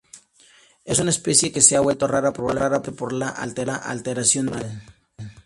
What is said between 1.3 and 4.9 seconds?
que se ha vuelto rara, probablemente por la alteración del litoral.